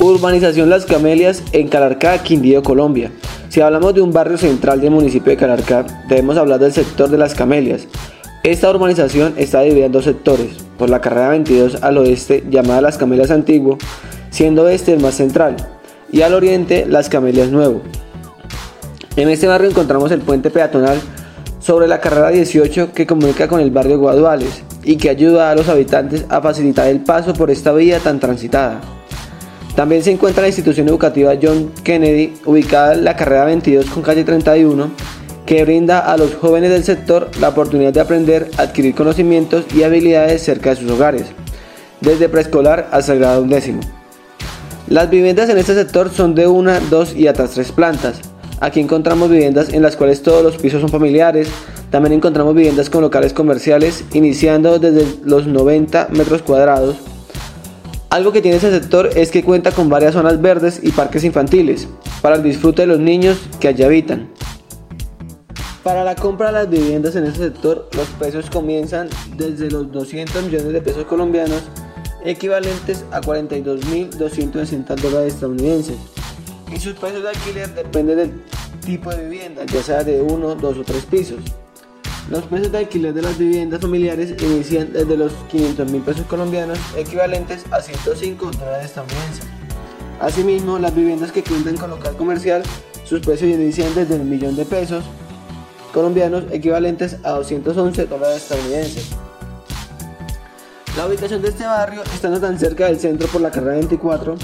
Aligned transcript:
Urbanización 0.00 0.70
Las 0.70 0.86
Camelias 0.86 1.42
en 1.50 1.66
Calarcá, 1.66 2.22
Quindío, 2.22 2.62
Colombia. 2.62 3.10
Si 3.48 3.60
hablamos 3.60 3.94
de 3.94 4.00
un 4.00 4.12
barrio 4.12 4.38
central 4.38 4.80
del 4.80 4.92
municipio 4.92 5.32
de 5.32 5.36
Calarcá, 5.36 5.84
debemos 6.08 6.36
hablar 6.36 6.60
del 6.60 6.72
sector 6.72 7.10
de 7.10 7.18
Las 7.18 7.34
Camelias. 7.34 7.88
Esta 8.44 8.70
urbanización 8.70 9.34
está 9.36 9.62
dividida 9.62 9.86
en 9.86 9.92
dos 9.92 10.04
sectores, 10.04 10.50
por 10.78 10.88
la 10.88 11.00
carrera 11.00 11.30
22 11.30 11.82
al 11.82 11.98
oeste 11.98 12.44
llamada 12.48 12.80
Las 12.80 12.96
Camelias 12.96 13.32
Antiguo, 13.32 13.76
siendo 14.30 14.68
este 14.68 14.92
el 14.92 15.00
más 15.00 15.14
central, 15.14 15.56
y 16.12 16.22
al 16.22 16.32
oriente 16.32 16.86
Las 16.86 17.08
Camelias 17.08 17.48
Nuevo. 17.48 17.82
En 19.16 19.28
este 19.28 19.48
barrio 19.48 19.68
encontramos 19.68 20.12
el 20.12 20.20
puente 20.20 20.50
peatonal 20.50 21.00
sobre 21.58 21.88
la 21.88 22.00
carrera 22.00 22.28
18 22.28 22.92
que 22.92 23.04
comunica 23.04 23.48
con 23.48 23.58
el 23.58 23.72
barrio 23.72 23.98
Guaduales 23.98 24.62
y 24.84 24.96
que 24.96 25.10
ayuda 25.10 25.50
a 25.50 25.56
los 25.56 25.68
habitantes 25.68 26.24
a 26.28 26.40
facilitar 26.40 26.86
el 26.86 27.00
paso 27.00 27.32
por 27.32 27.50
esta 27.50 27.72
vía 27.72 27.98
tan 27.98 28.20
transitada. 28.20 28.80
También 29.78 30.02
se 30.02 30.10
encuentra 30.10 30.42
la 30.42 30.48
institución 30.48 30.88
educativa 30.88 31.34
John 31.40 31.70
Kennedy, 31.84 32.34
ubicada 32.46 32.94
en 32.94 33.04
la 33.04 33.14
carrera 33.14 33.44
22 33.44 33.86
con 33.86 34.02
calle 34.02 34.24
31, 34.24 34.90
que 35.46 35.62
brinda 35.62 36.00
a 36.00 36.16
los 36.16 36.34
jóvenes 36.34 36.70
del 36.70 36.82
sector 36.82 37.30
la 37.40 37.50
oportunidad 37.50 37.92
de 37.92 38.00
aprender, 38.00 38.50
adquirir 38.56 38.96
conocimientos 38.96 39.66
y 39.72 39.84
habilidades 39.84 40.42
cerca 40.42 40.70
de 40.70 40.76
sus 40.80 40.90
hogares, 40.90 41.26
desde 42.00 42.28
preescolar 42.28 42.88
hasta 42.90 43.12
el 43.12 43.20
grado 43.20 43.42
undécimo. 43.42 43.78
Las 44.88 45.10
viviendas 45.10 45.48
en 45.48 45.58
este 45.58 45.74
sector 45.74 46.10
son 46.10 46.34
de 46.34 46.48
una, 46.48 46.80
dos 46.80 47.14
y 47.14 47.28
hasta 47.28 47.46
tres 47.46 47.70
plantas. 47.70 48.20
Aquí 48.58 48.80
encontramos 48.80 49.30
viviendas 49.30 49.72
en 49.72 49.82
las 49.82 49.94
cuales 49.94 50.24
todos 50.24 50.42
los 50.42 50.56
pisos 50.56 50.80
son 50.80 50.90
familiares. 50.90 51.50
También 51.92 52.14
encontramos 52.14 52.56
viviendas 52.56 52.90
con 52.90 53.02
locales 53.02 53.32
comerciales, 53.32 54.02
iniciando 54.12 54.80
desde 54.80 55.06
los 55.24 55.46
90 55.46 56.08
metros 56.10 56.42
cuadrados 56.42 56.96
algo 58.10 58.32
que 58.32 58.40
tiene 58.40 58.56
ese 58.56 58.70
sector 58.70 59.10
es 59.16 59.30
que 59.30 59.44
cuenta 59.44 59.70
con 59.72 59.90
varias 59.90 60.14
zonas 60.14 60.40
verdes 60.40 60.80
y 60.82 60.92
parques 60.92 61.24
infantiles 61.24 61.88
para 62.22 62.36
el 62.36 62.42
disfrute 62.42 62.82
de 62.82 62.86
los 62.88 62.98
niños 62.98 63.38
que 63.60 63.68
allí 63.68 63.82
habitan. 63.82 64.30
Para 65.82 66.04
la 66.04 66.14
compra 66.14 66.48
de 66.48 66.52
las 66.52 66.70
viviendas 66.70 67.16
en 67.16 67.24
este 67.24 67.44
sector, 67.44 67.88
los 67.94 68.08
precios 68.18 68.48
comienzan 68.50 69.08
desde 69.36 69.70
los 69.70 69.92
200 69.92 70.44
millones 70.44 70.72
de 70.72 70.80
pesos 70.80 71.04
colombianos, 71.04 71.62
equivalentes 72.24 73.04
a 73.10 73.20
42.260 73.20 74.96
dólares 74.96 75.34
estadounidenses. 75.34 75.96
Y 76.74 76.78
sus 76.78 76.94
precios 76.94 77.22
de 77.22 77.28
alquiler 77.28 77.74
dependen 77.74 78.16
del 78.16 78.42
tipo 78.84 79.10
de 79.10 79.24
vivienda, 79.24 79.64
ya 79.66 79.82
sea 79.82 80.04
de 80.04 80.20
uno, 80.20 80.54
dos 80.54 80.78
o 80.78 80.82
tres 80.82 81.04
pisos. 81.04 81.40
Los 82.30 82.44
precios 82.44 82.70
de 82.72 82.78
alquiler 82.78 83.14
de 83.14 83.22
las 83.22 83.38
viviendas 83.38 83.80
familiares 83.80 84.34
inician 84.42 84.92
desde 84.92 85.16
los 85.16 85.32
500 85.50 85.90
mil 85.90 86.02
pesos 86.02 86.26
colombianos, 86.26 86.78
equivalentes 86.94 87.64
a 87.70 87.80
105 87.80 88.50
dólares 88.50 88.84
estadounidenses. 88.84 89.46
Asimismo, 90.20 90.78
las 90.78 90.94
viviendas 90.94 91.32
que 91.32 91.42
cuentan 91.42 91.78
con 91.78 91.88
local 91.88 92.16
comercial, 92.16 92.62
sus 93.04 93.20
precios 93.20 93.50
inician 93.50 93.94
desde 93.94 94.16
el 94.16 94.24
millón 94.24 94.56
de 94.56 94.66
pesos 94.66 95.04
colombianos, 95.94 96.44
equivalentes 96.50 97.16
a 97.24 97.30
211 97.30 98.06
dólares 98.06 98.42
estadounidenses. 98.42 99.08
La 100.98 101.06
ubicación 101.06 101.40
de 101.40 101.48
este 101.48 101.64
barrio, 101.64 102.02
estando 102.12 102.38
tan 102.38 102.58
cerca 102.58 102.86
del 102.86 102.98
centro 102.98 103.26
por 103.28 103.40
la 103.40 103.50
carrera 103.50 103.76
24, 103.76 104.36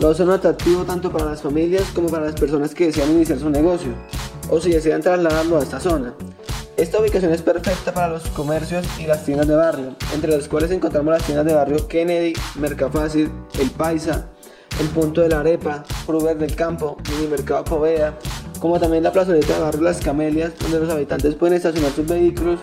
lo 0.00 0.08
hace 0.08 0.24
un 0.24 0.30
atractivo 0.30 0.84
tanto 0.84 1.12
para 1.12 1.26
las 1.26 1.42
familias 1.42 1.84
como 1.94 2.08
para 2.08 2.24
las 2.24 2.34
personas 2.34 2.74
que 2.74 2.86
desean 2.86 3.12
iniciar 3.12 3.38
su 3.38 3.50
negocio 3.50 3.94
o 4.48 4.60
si 4.60 4.72
desean 4.72 5.00
trasladarlo 5.00 5.58
a 5.58 5.62
esta 5.62 5.78
zona. 5.78 6.12
Esta 6.76 6.98
ubicación 6.98 7.32
es 7.32 7.42
perfecta 7.42 7.92
para 7.92 8.08
los 8.08 8.22
comercios 8.30 8.86
y 8.98 9.06
las 9.06 9.24
tiendas 9.24 9.46
de 9.46 9.54
barrio, 9.54 9.94
entre 10.14 10.34
los 10.34 10.48
cuales 10.48 10.70
encontramos 10.70 11.12
las 11.12 11.22
tiendas 11.24 11.44
de 11.44 11.54
barrio 11.54 11.86
Kennedy, 11.86 12.32
Mercafácil, 12.54 13.30
El 13.58 13.70
Paisa, 13.70 14.28
El 14.80 14.88
Punto 14.88 15.20
de 15.20 15.28
la 15.28 15.40
Arepa, 15.40 15.84
Fruber 16.06 16.38
del 16.38 16.54
Campo, 16.54 16.96
Mini 17.10 17.28
Mercado 17.28 17.64
Poveda, 17.64 18.18
como 18.60 18.80
también 18.80 19.02
la 19.02 19.12
plazoleta 19.12 19.54
de 19.54 19.60
barrio 19.60 19.82
Las 19.82 20.00
Camelias, 20.00 20.52
donde 20.58 20.80
los 20.80 20.88
habitantes 20.88 21.34
pueden 21.34 21.56
estacionar 21.56 21.92
sus 21.92 22.06
vehículos, 22.06 22.60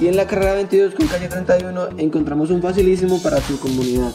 y 0.00 0.06
en 0.06 0.16
la 0.16 0.26
carrera 0.26 0.54
22 0.54 0.94
con 0.94 1.06
calle 1.06 1.28
31 1.28 1.88
encontramos 1.98 2.50
un 2.50 2.62
facilísimo 2.62 3.20
para 3.20 3.40
su 3.40 3.58
comunidad. 3.58 4.12